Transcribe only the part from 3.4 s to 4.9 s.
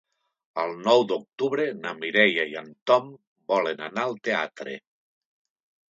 volen anar al teatre.